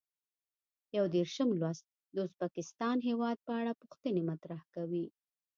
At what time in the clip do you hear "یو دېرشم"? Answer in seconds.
0.97-1.49